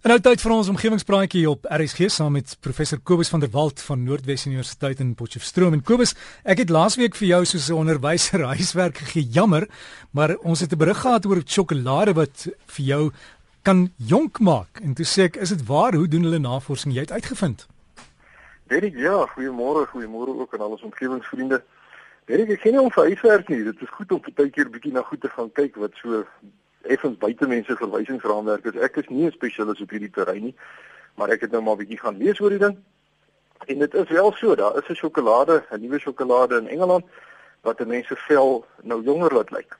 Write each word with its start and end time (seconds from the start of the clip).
En 0.00 0.08
nou 0.08 0.16
tyd 0.24 0.40
vir 0.40 0.52
ons 0.54 0.68
omgewingspraatjie 0.72 1.42
op 1.44 1.66
RSG 1.68 2.06
saam 2.08 2.32
met 2.32 2.54
professor 2.64 2.96
Kobus 3.04 3.28
van 3.28 3.42
der 3.42 3.50
Walt 3.52 3.82
van 3.84 4.00
Noordwes 4.00 4.46
Universiteit 4.48 5.02
in 5.04 5.10
Potchefstroom. 5.12 5.74
En 5.76 5.82
Kobus, 5.84 6.14
ek 6.40 6.62
het 6.62 6.70
laasweek 6.72 7.18
vir 7.18 7.26
jou 7.28 7.40
soos 7.44 7.68
'n 7.68 7.76
onderwyser 7.76 8.46
huiswerk 8.56 8.96
gegee. 8.96 9.28
Jammer, 9.28 9.68
maar 10.16 10.36
ons 10.40 10.60
het 10.60 10.72
'n 10.72 10.80
berig 10.80 10.96
gehad 11.04 11.26
oor 11.26 11.42
sjokolade 11.44 12.14
wat 12.16 12.48
vir 12.66 12.84
jou 12.84 13.10
kan 13.62 13.92
jonk 13.96 14.40
maak. 14.40 14.80
En 14.80 14.94
toe 14.94 15.04
sê 15.04 15.28
ek, 15.28 15.36
is 15.36 15.48
dit 15.48 15.66
waar? 15.66 15.92
Hoe 15.92 16.08
doen 16.08 16.22
hulle 16.22 16.38
navorsing? 16.38 16.94
Jy 16.94 17.00
het 17.00 17.12
uitgevind. 17.12 17.66
Derek, 18.68 18.96
ja, 18.96 19.28
goeiemôre, 19.36 19.84
goeiemôre 19.92 20.32
ook 20.40 20.54
aan 20.54 20.60
al 20.60 20.70
ons 20.70 20.82
omgewingsvriende. 20.82 21.62
Derek, 22.24 22.48
ek 22.48 22.60
ken 22.60 22.72
nie 22.72 22.80
om 22.80 22.90
vir 22.90 23.04
huiswerk 23.04 23.48
nie. 23.48 23.64
Dit 23.64 23.82
is 23.82 23.88
goed 23.88 24.12
om 24.12 24.22
baie 24.34 24.50
keer 24.50 24.70
bietjie 24.70 24.92
na 24.92 25.02
goed 25.02 25.20
te 25.20 25.28
gaan 25.28 25.52
kyk 25.52 25.76
wat 25.76 25.92
so 26.00 26.24
effens 26.82 27.18
buite 27.18 27.46
mense 27.46 27.76
verwysingsraamwerk 27.76 28.64
is. 28.64 28.80
Ek 28.80 28.96
is 28.96 29.08
nie 29.08 29.26
'n 29.26 29.32
spesialis 29.32 29.80
op 29.80 29.90
hierdie 29.90 30.10
terrein 30.10 30.42
nie, 30.42 30.54
maar 31.14 31.28
ek 31.28 31.40
het 31.40 31.50
nou 31.50 31.62
maar 31.62 31.74
'n 31.74 31.78
bietjie 31.84 32.00
gaan 32.00 32.16
lees 32.16 32.40
oor 32.40 32.50
die 32.50 32.58
ding. 32.58 32.76
En 33.66 33.78
dit 33.78 33.94
is 33.94 34.08
wel 34.08 34.32
so, 34.32 34.54
daar 34.54 34.76
is 34.76 34.88
'n 34.88 34.94
sjokolade, 34.94 35.64
'n 35.70 35.80
nuwe 35.80 35.98
sjokolade 35.98 36.56
in 36.56 36.68
Engeland 36.68 37.04
wat 37.62 37.80
'n 37.80 37.88
mens 37.88 38.06
se 38.06 38.16
vel 38.16 38.66
nou 38.82 39.02
jonger 39.02 39.34
laat 39.34 39.50
lyk. 39.50 39.78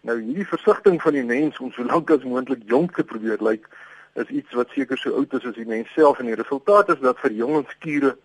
Nou 0.00 0.20
hierdie 0.20 0.46
versigtiging 0.46 1.02
van 1.02 1.12
die 1.12 1.24
mens 1.24 1.58
om 1.58 1.72
so 1.72 1.84
lank 1.84 2.10
as 2.10 2.24
moontlik 2.24 2.62
jonk 2.66 2.94
te 2.94 3.04
probeer 3.04 3.38
lyk, 3.40 3.68
is 4.14 4.28
iets 4.28 4.52
wat 4.52 4.68
seker 4.70 4.98
so 4.98 5.14
oud 5.14 5.32
is 5.32 5.44
as 5.44 5.54
die 5.54 5.66
mens 5.66 5.92
self 5.92 6.18
en 6.18 6.26
die 6.26 6.34
resultaat 6.34 6.88
is 6.88 7.00
dat 7.00 7.18
verjongingskure 7.18 8.16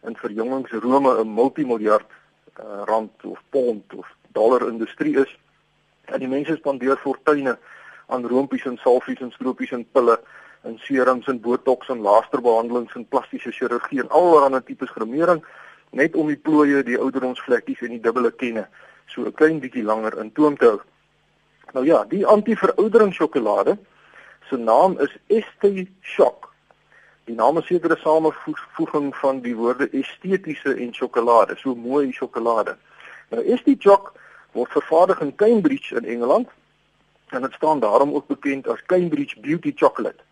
en 0.00 0.16
verjongingsrome 0.16 1.20
'n 1.20 1.34
multimiljard 1.34 2.06
uh, 2.60 2.82
rand 2.84 3.24
of 3.24 3.42
pond 3.50 3.94
of 3.94 4.06
dollar 4.32 4.68
industrie 4.68 5.16
is 5.18 5.38
En 6.12 6.18
die 6.18 6.28
mense 6.28 6.56
spandeer 6.56 6.96
fortuine 6.96 7.58
aan 8.06 8.26
roompies 8.26 8.64
en 8.64 8.78
salfies 8.82 9.20
en 9.20 9.32
stropies 9.32 9.72
en 9.76 9.84
pille 9.92 10.18
en 10.62 10.78
serums 10.78 11.26
en 11.26 11.40
botox 11.40 11.88
en 11.88 12.00
laserbehandelings 12.00 12.94
en 12.94 13.08
plastiese 13.08 13.52
chirurgie 13.52 14.00
en 14.02 14.08
allerlei 14.10 14.62
tipes 14.64 14.90
gremering 14.90 15.44
net 15.90 16.16
om 16.16 16.28
die 16.28 16.36
plooie, 16.36 16.82
die 16.84 16.98
ouderdomsvlekkies 16.98 17.84
en 17.86 17.94
die 17.96 18.02
dubbele 18.04 18.30
kenne 18.30 18.66
so 19.06 19.24
'n 19.24 19.32
klein 19.32 19.60
bietjie 19.60 19.84
langer 19.84 20.18
in 20.20 20.32
toom 20.32 20.56
te 20.56 20.64
hou. 20.64 20.80
Nou 21.72 21.84
ja, 21.86 22.04
die 22.04 22.26
anti-verouderingssjokolade 22.26 23.78
se 24.48 24.56
naam 24.56 24.98
is 25.00 25.16
Estee 25.26 25.88
Shock. 26.02 26.52
Die 27.24 27.34
naam 27.34 27.58
is 27.58 27.66
seker 27.66 27.90
'n 27.90 28.00
samevoeging 28.00 29.16
van 29.16 29.40
die 29.40 29.56
woorde 29.56 29.88
estetiese 29.90 30.74
en 30.74 30.94
sjokolade, 30.94 31.56
so 31.56 31.74
mooi 31.74 32.12
sjokolade. 32.12 32.76
Nou 33.30 33.44
Estee 33.44 33.76
Shock 33.78 34.12
word 34.52 34.72
vervaardig 34.72 35.20
in 35.20 35.34
Cambridge 35.34 35.96
in 35.96 36.04
Engeland 36.04 36.48
en 37.28 37.42
dit 37.42 37.52
staan 37.52 37.80
daarom 37.80 38.12
ook 38.14 38.26
bekend 38.26 38.68
as 38.68 38.82
Cambridge 38.86 39.40
Beauty 39.40 39.72
Chocolate. 39.74 40.22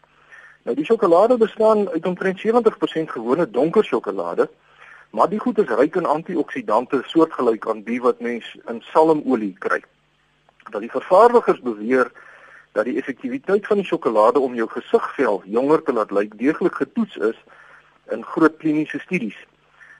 Nou 0.62 0.76
die 0.76 0.84
sjokolade 0.84 1.36
bestaan 1.36 1.88
uit 1.88 2.06
omtrent 2.06 2.40
70% 2.46 3.12
gewone 3.12 3.50
donker 3.50 3.84
sjokolade, 3.84 4.48
maar 5.10 5.28
die 5.28 5.38
goed 5.38 5.58
is 5.58 5.68
ryk 5.68 5.96
aan 5.96 6.06
antioksidante 6.06 7.02
soortgelyk 7.06 7.68
aan 7.68 7.82
die 7.82 8.00
wat 8.02 8.20
mens 8.20 8.56
in 8.66 8.80
salmolie 8.92 9.54
kry. 9.58 9.82
Dat 10.70 10.80
die 10.80 10.90
vervaardigers 10.90 11.60
beweer 11.60 12.10
dat 12.72 12.84
die 12.84 12.96
effektiwiteit 12.98 13.66
van 13.66 13.76
die 13.76 13.86
sjokolade 13.86 14.40
om 14.40 14.54
jou 14.54 14.66
gesigvel 14.68 15.42
jonger 15.44 15.82
te 15.82 15.92
laat 15.92 16.10
lyk 16.10 16.34
deeglik 16.38 16.74
getoets 16.74 17.16
is 17.16 17.38
in 18.10 18.24
groot 18.24 18.56
kliniese 18.56 18.98
studies. 18.98 19.38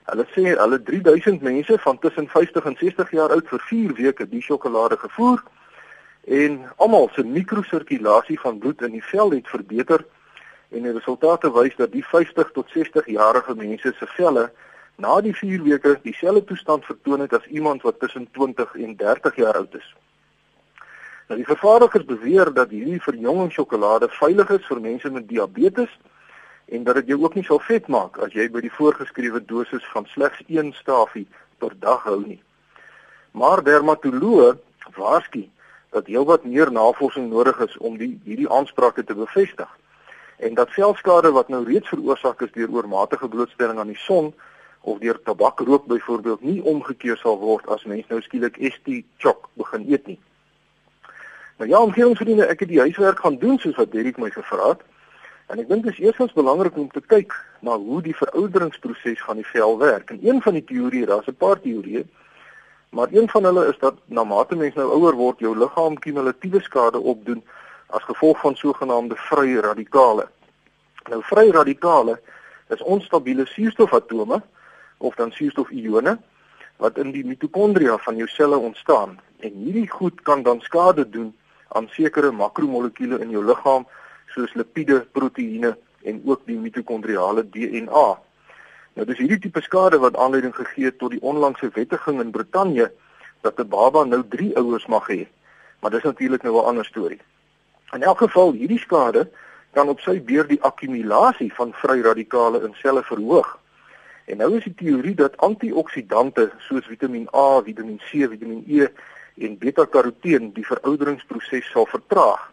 Hulle 0.07 0.23
sê 0.31 0.43
hulle 0.55 0.77
3000 0.83 1.41
mense 1.41 1.77
van 1.83 1.97
tussen 1.99 2.27
50 2.31 2.65
en 2.65 2.75
60 2.79 3.09
jaar 3.11 3.33
oud 3.35 3.47
vir 3.51 3.63
4 3.69 3.93
weke 3.97 4.27
die 4.31 4.41
sjokolade 4.41 4.97
gevoer 5.01 5.41
en 6.27 6.55
almal 6.77 7.09
se 7.15 7.23
mikrosirkulasie 7.23 8.39
van 8.39 8.59
bloed 8.59 8.81
in 8.87 8.95
die 8.95 9.03
vel 9.03 9.35
het 9.35 9.51
verbeter 9.51 10.05
en 10.71 10.87
die 10.87 10.95
resultate 10.95 11.51
wys 11.51 11.75
dat 11.75 11.91
die 11.91 12.05
50 12.05 12.55
tot 12.55 12.71
60 12.71 13.11
jarige 13.17 13.55
mense 13.55 13.93
se 13.99 14.07
velle 14.15 14.47
na 14.95 15.19
die 15.21 15.35
4 15.35 15.63
weke 15.67 15.97
dieselfde 16.03 16.43
toestand 16.53 16.87
vertoon 16.87 17.27
het 17.27 17.33
as 17.33 17.51
iemand 17.59 17.83
wat 17.83 17.99
tussen 17.99 18.31
20 18.31 18.75
en 18.75 18.95
30 18.95 19.35
jaar 19.35 19.59
oud 19.59 19.75
is. 19.75 19.95
Nou 21.27 21.39
die 21.39 21.51
vervaardigers 21.51 22.07
beweer 22.07 22.53
dat 22.53 22.71
hierdie 22.71 23.01
verjongingssjokolade 23.03 24.07
veilig 24.15 24.55
is 24.55 24.67
vir 24.71 24.81
mense 24.81 25.11
met 25.11 25.27
diabetes 25.27 25.91
en 26.67 26.83
dat 26.83 26.95
dit 26.95 27.07
jou 27.07 27.21
ook 27.23 27.35
nie 27.35 27.45
sal 27.47 27.59
vet 27.59 27.87
maak 27.87 28.17
as 28.23 28.33
jy 28.35 28.47
by 28.51 28.61
die 28.63 28.73
voorgeskrewe 28.73 29.43
dosis 29.45 29.85
van 29.93 30.07
slegs 30.13 30.41
1 30.47 30.73
stafie 30.79 31.27
per 31.57 31.75
dag 31.79 32.03
hou 32.03 32.19
nie. 32.25 32.41
Maar 33.31 33.63
dermatoloë 33.63 34.57
waarsku 34.97 35.47
dat 35.95 36.07
heelwat 36.11 36.43
meer 36.43 36.71
navorsing 36.71 37.29
nodig 37.29 37.59
is 37.63 37.77
om 37.77 37.97
die 37.97 38.17
hierdie 38.25 38.49
aansprake 38.51 39.03
te 39.03 39.15
bevestig 39.15 39.69
en 40.37 40.53
dat 40.53 40.75
velskade 40.75 41.31
wat 41.31 41.49
nou 41.49 41.63
reeds 41.65 41.89
veroorsaak 41.89 42.41
is 42.45 42.53
deur 42.53 42.71
oormatige 42.71 43.27
blootstelling 43.27 43.79
aan 43.79 43.93
die 43.93 44.03
son 44.03 44.33
of 44.81 44.99
deur 44.99 45.19
tabakrook 45.23 45.85
byvoorbeeld 45.85 46.41
nie 46.41 46.61
omgekeer 46.63 47.17
sal 47.17 47.39
word 47.39 47.67
as 47.73 47.85
mens 47.85 48.07
nou 48.11 48.21
skielik 48.21 48.59
ST 48.73 49.01
chok 49.17 49.49
begin 49.53 49.87
eet 49.89 50.05
nie. 50.07 50.19
Nou 51.57 51.69
ja, 51.69 51.79
omgewingsvriende, 51.81 52.45
ek 52.45 52.59
het 52.59 52.69
die 52.69 52.79
huiswerk 52.79 53.19
gaan 53.19 53.39
doen 53.41 53.57
soos 53.59 53.75
wat 53.79 53.91
Derek 53.91 54.19
my 54.21 54.29
gevra 54.29 54.75
het. 54.75 54.83
En 55.47 55.59
ek 55.59 55.69
dink 55.69 55.83
dit 55.83 55.93
is 55.93 55.99
eerstens 56.03 56.33
belangrik 56.35 56.75
om 56.77 56.89
te 56.91 57.01
kyk 57.01 57.33
na 57.63 57.77
hoe 57.79 58.01
die 58.03 58.15
verouderingsproses 58.15 59.21
van 59.23 59.39
die 59.39 59.47
vel 59.47 59.77
werk. 59.79 60.09
En 60.11 60.19
een 60.21 60.41
van 60.43 60.57
die 60.57 60.63
teorieë, 60.63 61.07
daar's 61.07 61.27
'n 61.31 61.39
paar 61.39 61.59
teorieë, 61.61 62.03
maar 62.89 63.07
een 63.11 63.29
van 63.29 63.43
hulle 63.43 63.67
is 63.67 63.77
dat 63.79 63.95
na 64.05 64.23
mate 64.23 64.55
mens 64.55 64.75
nou 64.75 64.91
ouer 64.91 65.15
word, 65.15 65.39
jou 65.39 65.57
liggaam 65.57 65.99
kumulatiewe 65.99 66.61
skade 66.61 66.99
opdoen 66.99 67.43
as 67.87 68.03
gevolg 68.03 68.39
van 68.39 68.55
sogenaamde 68.55 69.15
vrye 69.15 69.61
radikale. 69.61 70.27
Nou 71.09 71.21
vrye 71.23 71.51
radikale 71.51 72.19
is 72.67 72.81
onstabiele 72.81 73.45
suurstofatome 73.45 74.41
of 74.97 75.15
dan 75.15 75.31
suurstofione 75.31 76.17
wat 76.77 76.97
in 76.97 77.11
die 77.11 77.25
mitokondria 77.25 77.97
van 77.97 78.15
jou 78.15 78.27
selle 78.27 78.57
ontstaan. 78.57 79.19
En 79.39 79.51
hierdie 79.53 79.89
goed 79.89 80.21
kan 80.21 80.43
dan 80.43 80.61
skade 80.61 81.09
doen 81.09 81.35
aan 81.67 81.87
sekere 81.89 82.31
makromolekuule 82.31 83.19
in 83.19 83.29
jou 83.29 83.45
liggaam 83.45 83.87
soos 84.37 84.53
lipiede, 84.53 85.01
proteïene 85.17 85.73
en 86.05 86.21
ook 86.25 86.45
die 86.45 86.57
mitokondriale 86.61 87.43
DNA. 87.49 88.07
Nou 88.97 89.05
dis 89.09 89.19
hierdie 89.21 89.41
tipe 89.47 89.61
skade 89.65 89.99
wat 90.01 90.17
aanleiding 90.17 90.53
gegee 90.55 90.91
het 90.91 90.99
tot 91.01 91.13
die 91.13 91.21
onlangse 91.25 91.69
wettiging 91.73 92.21
in 92.21 92.33
Brittanje 92.35 92.91
dat 93.45 93.59
'n 93.59 93.69
baba 93.69 94.03
nou 94.03 94.23
3 94.29 94.55
ouers 94.57 94.85
mag 94.85 95.07
hê. 95.09 95.25
Maar 95.81 95.91
dis 95.91 96.03
natuurlik 96.03 96.43
nou 96.43 96.55
'n 96.57 96.65
ander 96.65 96.85
storie. 96.85 97.21
In 97.93 98.03
elk 98.03 98.17
geval 98.17 98.51
hierdie 98.51 98.79
skade 98.79 99.29
kan 99.71 99.89
op 99.89 99.99
sy 99.99 100.21
beurt 100.21 100.49
die 100.49 100.61
akkumulasie 100.61 101.53
van 101.53 101.73
vry 101.73 102.01
radikale 102.01 102.63
in 102.63 102.73
selle 102.73 103.03
verhoog. 103.03 103.59
En 104.25 104.37
nou 104.37 104.57
is 104.57 104.63
die 104.63 104.75
teorie 104.75 105.15
dat 105.15 105.37
antioksidante 105.37 106.51
soos 106.57 106.85
Vitamiin 106.85 107.27
A, 107.35 107.61
Vitamiin 107.61 107.97
C, 107.97 108.27
Vitamiin 108.27 108.63
E 108.67 108.87
en 109.45 109.57
beta-karoteen 109.57 110.53
die 110.53 110.65
verouderingsproses 110.65 111.71
sal 111.71 111.85
vertraag 111.85 112.51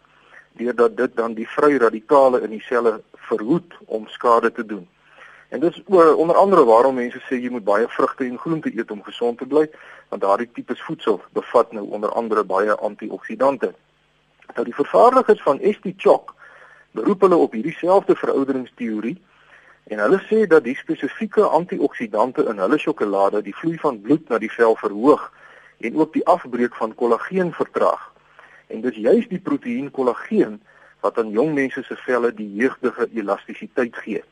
deurdat 0.57 0.97
dit 0.97 1.15
dan 1.15 1.33
die 1.33 1.47
vrye 1.49 1.77
radikale 1.77 2.41
in 2.41 2.49
die 2.55 2.63
selle 2.63 3.01
verhoed 3.29 3.73
om 3.85 4.07
skade 4.07 4.51
te 4.51 4.65
doen. 4.65 4.87
En 5.49 5.59
dis 5.59 5.83
onder 5.87 6.35
andere 6.35 6.65
waarom 6.65 6.95
mense 6.95 7.19
sê 7.27 7.37
jy 7.39 7.49
moet 7.49 7.63
baie 7.63 7.87
vrugte 7.87 8.25
en 8.25 8.37
groente 8.37 8.71
eet 8.77 8.91
om 8.91 9.03
gesond 9.03 9.37
te 9.37 9.45
bly, 9.45 9.67
want 10.09 10.21
daardie 10.21 10.49
tipes 10.53 10.81
voedsel 10.81 11.21
bevat 11.37 11.71
nou 11.71 11.85
onder 11.89 12.11
andere 12.11 12.43
baie 12.43 12.75
antioksidante. 12.75 13.73
Nou 14.55 14.65
die 14.65 14.75
vervaardigers 14.75 15.41
van 15.43 15.61
ST-Choc 15.61 16.33
beroep 16.91 17.21
hulle 17.21 17.35
op 17.35 17.53
hierdie 17.53 17.75
selfde 17.75 18.15
verouderingsteorie 18.15 19.17
en 19.91 19.99
hulle 19.99 20.19
sê 20.29 20.45
dat 20.49 20.63
die 20.63 20.75
spesifieke 20.75 21.43
antioksidante 21.43 22.45
in 22.49 22.61
hulle 22.63 22.79
sjokolade 22.81 23.41
die 23.45 23.55
vloei 23.55 23.77
van 23.81 24.01
bloed 24.01 24.29
na 24.29 24.39
die 24.41 24.51
vel 24.51 24.75
verhoog 24.79 25.31
en 25.77 25.97
ook 25.99 26.13
die 26.13 26.25
afbreek 26.25 26.75
van 26.75 26.95
kollageen 26.95 27.51
vertraag. 27.53 28.14
En 28.67 28.81
dis 28.81 28.95
juis 28.95 29.27
die 29.27 29.39
proteïen 29.39 29.91
kollageen 29.91 30.61
wat 30.99 31.17
aan 31.17 31.29
jong 31.29 31.53
mense 31.53 31.83
se 31.83 31.95
velle 31.95 32.33
die 32.33 32.49
jeugdige 32.55 33.09
elastisiteit 33.13 33.95
gee. 33.95 34.23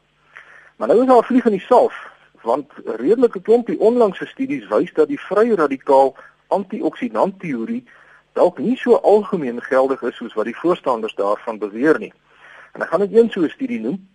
Maar 0.77 0.87
nou 0.87 1.01
is 1.01 1.07
daar 1.07 1.23
vlieg 1.23 1.45
in 1.45 1.57
die 1.57 1.67
salf, 1.67 1.95
want 2.41 2.71
'n 2.85 2.97
redelike 3.01 3.41
klompie 3.41 3.79
onlangse 3.79 4.25
studies 4.25 4.67
wys 4.67 4.93
dat 4.93 5.07
die 5.07 5.19
vrye 5.19 5.55
radikaal 5.55 6.15
antioksidant 6.47 7.39
teorie 7.39 7.83
dalk 8.33 8.57
nie 8.57 8.77
so 8.77 8.95
algemeen 8.95 9.61
geldig 9.61 10.01
is 10.01 10.15
soos 10.15 10.33
wat 10.33 10.45
die 10.45 10.57
voorstanders 10.57 11.15
daarvan 11.15 11.57
beweer 11.57 11.99
nie. 11.99 12.13
En 12.73 12.81
ek 12.81 12.89
gaan 12.89 12.99
net 12.99 13.13
een 13.13 13.29
so 13.29 13.41
'n 13.41 13.49
studie 13.49 13.79
noem. 13.79 14.07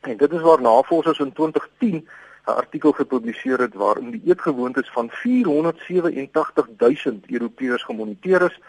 En 0.00 0.16
dit 0.16 0.32
is 0.32 0.40
waar 0.40 0.60
navorsers 0.60 1.18
in 1.18 1.32
2010 1.32 2.08
'n 2.46 2.50
artikel 2.50 2.92
gepubliseer 2.92 3.58
het 3.58 3.74
waarin 3.74 4.10
die 4.10 4.22
eetgewoontes 4.26 4.90
van 4.90 5.10
487 5.10 6.68
000 6.76 7.20
Europeërs 7.26 7.84
gemoniteer 7.84 8.42
is 8.42 8.60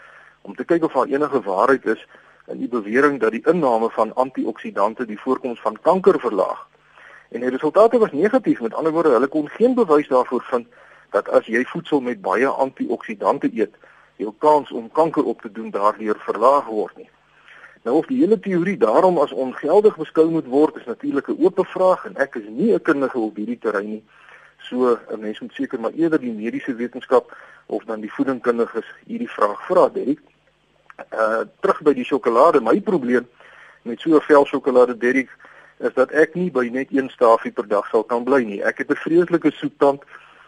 om 0.44 0.54
te 0.54 0.64
kyk 0.64 0.84
of 0.84 0.92
daar 0.92 1.08
enige 1.08 1.40
waarheid 1.40 1.86
is 1.86 2.06
in 2.52 2.60
die 2.60 2.68
bewering 2.68 3.20
dat 3.20 3.32
die 3.32 3.42
inname 3.48 3.88
van 3.90 4.14
antioksidante 4.14 5.06
die 5.08 5.20
voorkoms 5.20 5.60
van 5.60 5.80
kanker 5.80 6.20
verlaag. 6.20 6.66
En 7.32 7.40
die 7.40 7.50
resultate 7.50 7.98
was 7.98 8.12
negatief. 8.12 8.60
Met 8.60 8.74
ander 8.74 8.92
woorde, 8.92 9.16
hulle 9.16 9.26
kon 9.26 9.48
geen 9.48 9.74
bewys 9.74 10.08
daarvoor 10.08 10.44
vind 10.50 10.66
dat 11.10 11.28
as 11.28 11.46
jy 11.46 11.64
voedsel 11.64 12.00
met 12.00 12.20
baie 12.20 12.46
antioksidante 12.46 13.50
eet, 13.54 13.74
jou 14.16 14.32
kans 14.38 14.70
om 14.70 14.90
kanker 14.92 15.24
op 15.24 15.40
te 15.40 15.52
doen 15.52 15.70
daardeur 15.70 16.18
verlaag 16.26 16.66
word 16.66 16.96
nie. 16.96 17.08
Nou 17.84 17.96
of 17.96 18.06
die 18.06 18.18
hele 18.20 18.38
teorie 18.40 18.76
daarom 18.80 19.18
as 19.18 19.32
ongeldig 19.32 19.96
beskou 19.96 20.28
moet 20.30 20.46
word, 20.48 20.76
is 20.76 20.86
natuurlik 20.90 21.28
'n 21.28 21.36
oop 21.44 21.58
vraag 21.66 22.04
en 22.04 22.16
ek 22.16 22.34
is 22.34 22.48
nie 22.48 22.74
'n 22.74 22.82
kundige 22.82 23.18
op 23.18 23.36
hierdie 23.36 23.58
terrein 23.58 23.90
nie. 23.90 24.04
So 24.58 24.98
'n 25.10 25.20
mens 25.20 25.40
moet 25.40 25.52
seker 25.52 25.80
maar 25.80 25.92
eerder 25.92 26.20
die 26.20 26.32
mediese 26.32 26.74
wetenskap 26.74 27.36
of 27.66 27.84
dan 27.84 28.00
die 28.00 28.12
voedingkundiges 28.12 28.86
hierdie 29.06 29.30
vraag 29.30 29.66
vra, 29.66 29.88
Derek. 29.88 30.33
Uh 31.10 31.44
terug 31.60 31.82
by 31.82 31.92
die 31.92 32.04
sjokolade, 32.04 32.60
my 32.60 32.80
probleem 32.80 33.26
met 33.82 34.00
so 34.00 34.14
'n 34.14 34.20
vel 34.20 34.46
sjokolade, 34.46 34.96
Derek, 34.96 35.28
is 35.78 35.94
dat 35.94 36.10
ek 36.10 36.34
nie 36.34 36.50
by 36.50 36.68
net 36.72 36.88
een 36.90 37.08
stafie 37.10 37.52
per 37.52 37.68
dag 37.68 37.86
sal 37.90 38.04
kan 38.04 38.24
bly 38.24 38.42
nie. 38.44 38.62
Ek 38.62 38.78
het 38.78 38.90
'n 38.90 38.96
vreeslike 38.96 39.50
soettand 39.50 40.02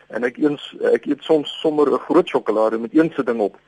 en 0.08 0.24
ek 0.24 0.36
eens 0.38 0.76
ek 0.92 1.06
eet 1.06 1.22
soms 1.22 1.60
sommer 1.60 1.90
'n 1.92 1.98
groot 1.98 2.28
sjokolade 2.28 2.78
met 2.78 2.94
een 2.94 3.12
sitting 3.16 3.40
op. 3.40 3.58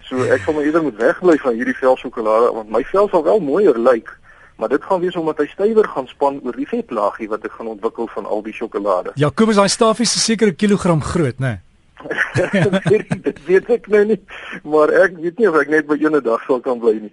So 0.00 0.22
ek 0.22 0.40
sal 0.40 0.54
maar 0.54 0.62
eerder 0.62 0.82
moet 0.82 0.96
wegbly 0.96 1.36
van 1.38 1.54
hierdie 1.54 1.76
vel 1.76 1.96
sjokolade 1.96 2.52
want 2.52 2.70
my 2.70 2.84
vel 2.84 3.08
sal 3.08 3.24
wel 3.24 3.40
mooier 3.40 3.78
lyk, 3.78 4.18
maar 4.56 4.68
dit 4.68 4.82
gaan 4.84 5.00
wees 5.00 5.16
omdat 5.16 5.38
hy 5.38 5.46
stywer 5.46 5.88
gaan 5.88 6.06
span 6.06 6.40
oor 6.44 6.56
die 6.56 6.68
vetlaagie 6.68 7.28
wat 7.28 7.44
ek 7.44 7.52
gaan 7.52 7.66
ontwikkel 7.66 8.06
van 8.06 8.26
al 8.26 8.42
die 8.42 8.52
sjokolade. 8.52 9.10
Jakobus, 9.14 9.56
daai 9.56 9.68
stafie 9.68 10.02
is 10.02 10.24
seker 10.24 10.48
'n 10.48 10.56
kilogram 10.56 11.02
groot, 11.02 11.38
né? 11.38 11.46
Nee? 11.46 11.69
dit 13.26 13.40
weet 13.46 13.68
ek 13.68 13.88
nou 13.92 14.04
nie, 14.04 14.20
maar 14.64 14.92
ek 15.04 15.18
weet 15.20 15.38
nie 15.38 15.48
of 15.48 15.58
ek 15.60 15.68
net 15.68 15.86
by 15.86 15.98
ene 16.00 16.20
dag 16.24 16.42
sal 16.46 16.62
kan 16.64 16.80
bly 16.80 16.96
nie. 17.00 17.12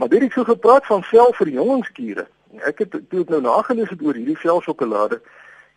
Maar 0.00 0.08
dit 0.08 0.24
het 0.24 0.32
so 0.32 0.44
gepraat 0.48 0.86
van 0.86 1.04
velverjongingskiere. 1.04 2.26
Ek 2.68 2.78
het 2.84 2.96
toe 3.10 3.22
ek 3.24 3.32
nou 3.32 3.42
nagelees 3.44 3.92
het 3.92 4.02
oor 4.02 4.16
hierdie 4.16 4.38
velsjokolade, 4.40 5.20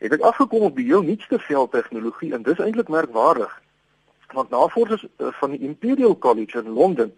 het 0.04 0.16
ek 0.16 0.24
afgekom 0.28 0.68
op 0.70 0.76
die 0.80 0.88
heel 0.88 1.04
nuutste 1.04 1.40
veltegnologie 1.40 2.34
en 2.36 2.44
dis 2.48 2.60
eintlik 2.64 2.92
merkwaardig. 2.92 3.52
Want 4.36 4.50
navorsers 4.50 5.06
eh, 5.06 5.32
van 5.40 5.56
die 5.56 5.62
Imperial 5.68 6.18
College 6.18 6.60
in 6.60 6.74
Londen 6.76 7.14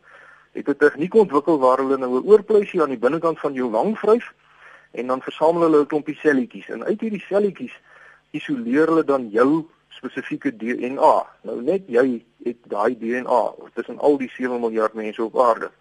het 0.54 0.70
'n 0.70 0.78
tegniek 0.78 1.14
ontwikkel 1.14 1.60
waar 1.60 1.78
hulle 1.78 1.98
nou 1.98 2.18
'n 2.18 2.26
oorpleisie 2.26 2.82
aan 2.82 2.94
die 2.94 3.04
binnekant 3.06 3.40
van 3.40 3.54
jou 3.54 3.70
wang 3.70 3.98
vryf 3.98 4.34
en 4.92 5.08
dan 5.08 5.22
versamel 5.22 5.62
hulle 5.62 5.82
'n 5.82 5.88
klompie 5.88 6.16
selletjies 6.16 6.70
en 6.70 6.84
uit 6.84 7.02
hierdie 7.02 7.26
selletjies 7.30 7.76
isoleer 8.32 8.88
hulle 8.88 9.04
dan 9.04 9.30
jou 9.30 9.66
spesifieke 9.98 10.54
DNA. 10.56 11.16
Nou 11.50 11.58
net 11.62 11.90
jy 11.92 12.22
het 12.46 12.62
daai 12.72 12.98
DNA 13.00 13.42
tussen 13.74 14.00
al 14.00 14.18
die 14.22 14.30
7 14.36 14.60
miljard 14.62 14.94
mense 14.94 15.24
op 15.24 15.40
aarde. 15.42 15.72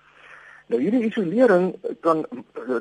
Nou 0.67 0.81
hierdie 0.83 1.05
isolering 1.07 1.77
kan 2.03 2.25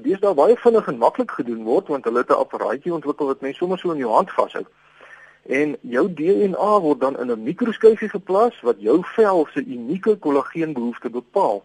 deesdae 0.02 0.34
baie 0.34 0.56
vinnig 0.58 0.88
en 0.90 0.98
maklik 0.98 1.36
gedoen 1.38 1.62
word 1.68 1.92
want 1.94 2.08
hulle 2.10 2.24
het 2.24 2.34
'n 2.34 2.42
apparaatjie 2.46 2.94
ontwikkel 2.94 3.30
wat 3.32 3.42
mens 3.42 3.58
sommer 3.58 3.80
so 3.80 3.92
in 3.92 4.02
jou 4.02 4.12
hand 4.12 4.32
vashou. 4.32 4.66
En 5.46 5.78
jou 5.82 6.14
DNA 6.14 6.80
word 6.82 7.00
dan 7.00 7.20
in 7.20 7.32
'n 7.32 7.44
mikroskyfie 7.44 8.10
geplaas 8.10 8.62
wat 8.62 8.82
jou 8.82 9.04
vel 9.04 9.48
se 9.54 9.64
unieke 9.64 10.16
kollageenbehoefte 10.16 11.10
bepaal. 11.10 11.64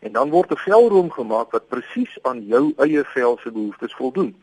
En 0.00 0.12
dan 0.12 0.30
word 0.30 0.50
'n 0.50 0.56
velroom 0.56 1.10
gemaak 1.10 1.50
wat 1.50 1.68
presies 1.68 2.18
aan 2.22 2.46
jou 2.46 2.72
eie 2.76 3.04
vel 3.04 3.38
se 3.42 3.52
behoeftes 3.52 3.94
voldoen. 3.94 4.36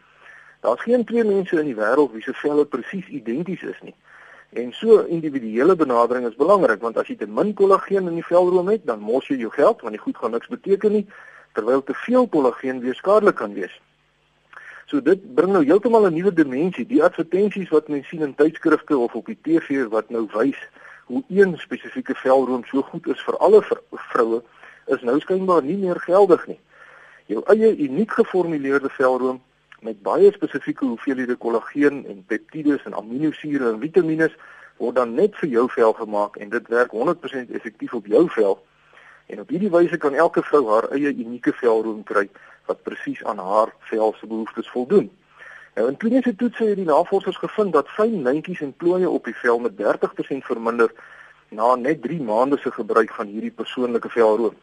Daar's 0.61 0.81
geen 0.81 1.05
twee 1.05 1.23
mense 1.23 1.59
in 1.59 1.65
die 1.65 1.75
wêreld 1.75 2.11
wie 2.11 2.21
se 2.21 2.33
velle 2.33 2.65
presies 2.65 3.07
identies 3.07 3.61
is 3.61 3.81
nie. 3.81 3.95
En 4.55 4.73
so 4.73 5.01
individuele 5.11 5.75
benadering 5.75 6.27
is 6.27 6.35
belangrik 6.35 6.81
want 6.81 6.97
as 6.97 7.09
jy 7.11 7.17
te 7.19 7.27
min 7.27 7.49
kollageen 7.59 8.05
in 8.07 8.15
die 8.15 8.23
velroom 8.23 8.69
het, 8.71 8.85
dan 8.87 9.01
mors 9.03 9.27
jy 9.27 9.35
jou 9.41 9.49
geld 9.51 9.81
want 9.83 9.97
die 9.97 10.03
goed 10.03 10.15
gaan 10.21 10.31
niks 10.31 10.47
beteken 10.47 10.95
nie 10.95 11.01
terwyl 11.57 11.83
te 11.83 11.95
veel 12.05 12.27
kollageen 12.31 12.79
weer 12.79 12.95
skadelik 12.95 13.35
kan 13.41 13.51
wees. 13.53 13.73
So 14.87 15.01
dit 15.03 15.25
bring 15.35 15.51
nou 15.51 15.63
heeltemal 15.65 16.07
'n 16.07 16.15
nuwe 16.15 16.31
dimensie. 16.33 16.85
Die 16.87 17.03
advertensies 17.03 17.69
wat 17.69 17.91
mense 17.91 18.07
sien 18.09 18.21
in 18.21 18.35
tydskrifte 18.35 18.97
of 18.97 19.15
op 19.15 19.25
die 19.25 19.37
TV 19.41 19.87
wat 19.91 20.09
nou 20.09 20.27
wys 20.33 20.59
hoe 21.05 21.23
een 21.27 21.57
spesifieke 21.57 22.15
velroom 22.15 22.63
so 22.63 22.81
goed 22.81 23.07
is 23.07 23.23
vir 23.27 23.37
alle 23.37 23.61
vroue 23.91 24.43
is 24.87 25.01
nou 25.01 25.19
skynbaar 25.19 25.63
nie 25.63 25.77
meer 25.77 25.99
geldig 25.99 26.47
nie. 26.47 26.59
Jou 27.25 27.43
eie 27.45 27.75
uniek 27.77 28.11
geformuleerde 28.11 28.89
velroom 28.89 29.41
met 29.85 30.01
baie 30.01 30.31
spesifieke 30.33 30.85
hoeveelhede 30.85 31.35
kollageen 31.35 32.05
en 32.09 32.23
peptides 32.27 32.83
en 32.83 32.95
aminosure 32.97 33.69
en 33.69 33.79
vitamiene 33.79 34.29
word 34.81 34.95
dan 34.97 35.13
net 35.13 35.35
vir 35.41 35.49
jou 35.49 35.65
vel 35.75 35.93
gemaak 35.99 36.39
en 36.41 36.49
dit 36.49 36.71
werk 36.73 36.95
100% 36.95 37.51
effektief 37.59 37.93
op 37.93 38.07
jou 38.13 38.23
vel. 38.37 38.55
En 39.29 39.43
op 39.43 39.53
hierdie 39.53 39.69
wyse 39.75 39.97
kan 39.97 40.17
elke 40.25 40.41
vrou 40.47 40.63
haar 40.71 40.89
eie 40.97 41.11
unieke 41.13 41.53
velroom 41.59 42.01
kry 42.03 42.25
wat 42.65 42.81
presies 42.87 43.21
aan 43.23 43.37
haar 43.49 43.73
vel 43.91 44.15
se 44.17 44.27
behoeftes 44.27 44.71
voldoen. 44.73 45.11
Nou 45.75 45.87
in 45.91 45.99
kliniese 46.01 46.35
toetse 46.35 46.65
het 46.65 46.81
die 46.81 46.87
navorsers 46.89 47.37
gevind 47.37 47.73
dat 47.77 47.91
fyn 47.97 48.23
lyntjies 48.25 48.65
en 48.65 48.73
plooie 48.73 49.09
op 49.09 49.29
die 49.29 49.37
vel 49.43 49.61
met 49.67 49.77
30% 49.81 50.49
verminder 50.49 50.91
na 51.49 51.75
net 51.75 52.01
3 52.01 52.21
maande 52.25 52.57
se 52.57 52.71
gebruik 52.71 53.13
van 53.13 53.29
hierdie 53.29 53.53
persoonlike 53.53 54.09
velroom. 54.09 54.57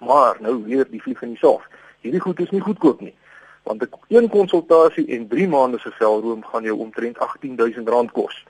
Maar 0.00 0.36
nou 0.40 0.58
weer 0.64 0.86
die 0.90 1.02
vlieg 1.02 1.22
in 1.22 1.36
die 1.36 1.42
saak. 1.44 1.68
Hierdie 2.04 2.20
goed 2.20 2.40
is 2.40 2.50
nie 2.50 2.60
goedkoop 2.60 3.00
nie 3.00 3.14
want 3.62 3.82
'n 3.82 3.90
een 4.08 4.28
konsultasie 4.28 5.06
en 5.06 5.28
3 5.28 5.48
maande 5.48 5.78
se 5.78 5.90
velroom 5.90 6.44
gaan 6.44 6.62
jou 6.62 6.78
omtrent 6.78 7.16
R18000 7.18 8.12
kos. 8.12 8.44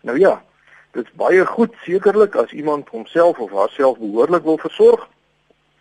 Nou 0.00 0.18
ja, 0.18 0.42
dit 0.90 1.04
is 1.04 1.12
baie 1.12 1.46
goed 1.46 1.74
sekerlik 1.82 2.34
as 2.34 2.52
iemand 2.52 2.88
homself 2.88 3.38
of 3.38 3.50
haarself 3.50 3.98
behoorlik 3.98 4.42
wil 4.42 4.58
versorg, 4.58 5.08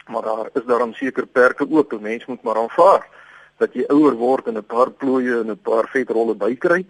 maar 0.07 0.21
daar 0.21 0.49
is 0.53 0.65
daarom 0.65 0.93
seker 0.93 1.25
perke 1.25 1.67
ook. 1.69 1.93
'n 1.93 2.01
Mens 2.01 2.25
moet 2.25 2.41
maar 2.41 2.57
aanvaar 2.57 3.07
dat 3.57 3.73
jy 3.73 3.83
ouer 3.87 4.13
word 4.13 4.47
en 4.47 4.57
'n 4.57 4.65
paar 4.65 4.91
plooie 4.91 5.39
en 5.39 5.49
'n 5.51 5.61
paar 5.61 5.87
vetrolle 5.87 6.35
bykry. 6.35 6.85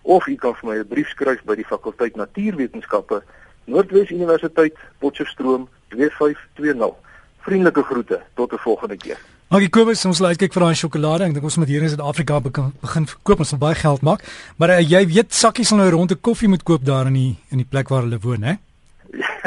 of 0.02 0.26
u 0.26 0.36
kan 0.36 0.54
vir 0.54 0.68
my 0.68 0.76
'n 0.76 0.88
brief 0.88 1.08
skryf 1.08 1.42
by 1.44 1.54
die 1.54 1.66
fakulteit 1.66 2.16
Natuurwetenskappe, 2.16 3.22
Noordwes 3.64 4.10
Universiteit, 4.10 4.76
Potchefstroom 4.98 5.68
2520. 5.88 6.94
Vriendelike 7.40 7.82
groete 7.82 8.20
tot 8.34 8.52
'n 8.52 8.58
volgende 8.58 8.96
keer. 8.96 9.18
Maar 9.50 9.64
ek 9.66 9.72
Kobus, 9.74 10.04
ons 10.06 10.20
laat 10.22 10.38
kyk 10.38 10.52
vir 10.54 10.62
daai 10.62 10.76
sjokolade. 10.78 11.26
Ek 11.26 11.32
dink 11.34 11.46
ons 11.48 11.56
moet 11.58 11.66
hier 11.66 11.82
in 11.82 11.90
Suid-Afrika 11.90 12.36
begin, 12.38 12.68
begin 12.84 13.06
verkoop. 13.10 13.40
Ons 13.42 13.50
baie 13.58 13.74
geld 13.74 14.04
maak. 14.06 14.20
Maar 14.62 14.76
uh, 14.76 14.82
jy 14.86 15.00
weet 15.10 15.34
sakkies 15.34 15.72
sal 15.72 15.80
nou 15.80 15.88
rond 15.90 16.12
'n 16.14 16.20
koffie 16.22 16.46
moet 16.46 16.62
koop 16.62 16.84
daar 16.86 17.10
in 17.10 17.16
die 17.18 17.32
in 17.50 17.58
die 17.58 17.66
plek 17.66 17.90
waar 17.90 18.04
hulle 18.06 18.20
woon, 18.22 18.46
hè? 18.46 18.54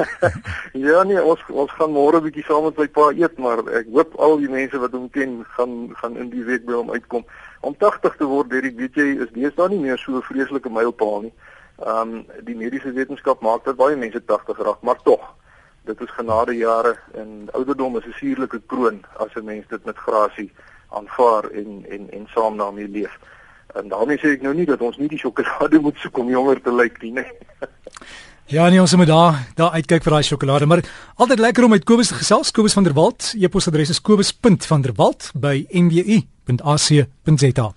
ja 0.88 1.03
nee, 1.07 1.24
ons 1.24 1.39
ons 1.48 1.72
gaan 1.79 1.95
môre 1.95 2.19
'n 2.19 2.25
bietjie 2.25 2.43
saam 2.43 2.67
met 2.67 2.81
my 2.83 2.88
pa 2.91 3.05
eet, 3.15 3.38
maar 3.39 3.63
ek 3.79 3.88
hoop 3.95 4.12
al 4.19 4.36
die 4.43 4.51
mense 4.51 4.75
wat 4.83 4.91
hom 4.91 5.07
ken 5.07 5.45
gaan 5.55 5.95
gaan 5.95 6.19
in 6.19 6.27
die 6.36 6.43
week 6.43 6.65
by 6.67 6.75
hom 6.81 6.91
uitkom. 6.91 7.24
Om 7.62 7.75
80 7.79 8.17
te 8.19 8.27
word, 8.27 8.51
Derek, 8.51 8.75
weet 8.75 9.00
jy, 9.00 9.07
is 9.24 9.31
deesdae 9.31 9.69
nie 9.72 9.79
meer 9.88 9.98
so 9.98 10.19
'n 10.19 10.27
vreeslike 10.27 10.67
mylpaal 10.67 11.31
nie. 11.31 11.33
Ehm 11.79 12.12
um, 12.12 12.25
die 12.43 12.60
mediese 12.60 12.91
wetenskap 12.91 13.39
maak 13.39 13.63
dat 13.63 13.79
baie 13.79 13.95
mense 13.95 14.19
80 14.19 14.60
raak, 14.67 14.83
maar 14.83 15.00
tog 15.07 15.24
dit 15.86 16.02
is 16.02 16.16
genade 16.18 16.56
jare 16.56 16.98
en 17.13 17.48
ouderdom 17.52 17.98
is 17.98 18.06
'n 18.06 18.18
suurlike 18.20 18.62
kroon 18.66 19.02
as 19.18 19.34
'n 19.36 19.46
mens 19.46 19.68
dit 19.68 19.86
met 19.86 19.98
grasie 19.98 20.52
aanvaar 20.90 21.44
en 21.44 21.86
en 21.90 22.12
en 22.12 22.28
saam 22.28 22.58
daarmee 22.58 22.88
leef. 22.88 23.20
En 23.74 23.88
daarmee 23.88 24.18
sê 24.18 24.38
ek 24.38 24.42
nou 24.42 24.56
nie 24.56 24.66
dat 24.66 24.82
ons 24.82 24.98
nie 24.98 25.08
die 25.08 25.18
sjokolade 25.18 25.80
moet 25.80 25.98
soek 25.98 26.18
om 26.18 26.30
jonger 26.30 26.62
te 26.62 26.74
lyk 26.74 27.02
nie, 27.02 27.12
nee. 27.12 27.32
Ja, 28.46 28.70
nee, 28.70 28.80
ons 28.80 28.96
moet 28.96 29.08
daar 29.08 29.48
daar 29.56 29.72
uitkyk 29.72 30.04
vir 30.04 30.12
daai 30.12 30.24
sjokolade, 30.24 30.66
maar 30.66 30.84
altyd 31.16 31.40
lekker 31.40 31.63
om 31.63 31.70
met 31.70 31.84
Kobus 31.84 32.08
te 32.08 32.13
gesels. 32.13 32.52
Kobus 32.52 32.74
van 32.74 32.84
der 32.84 32.94
Walt, 32.94 33.34
e-posadres 33.40 33.90
is 33.90 34.02
kobus.vanderwalt 34.02 35.32
by 35.34 35.66
nwu.ac.za. 35.70 37.74